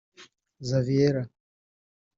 [0.69, 1.23] Xaviera